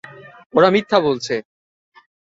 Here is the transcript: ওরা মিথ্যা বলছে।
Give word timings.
ওরা 0.53 0.69
মিথ্যা 0.69 0.97
বলছে। 0.99 1.35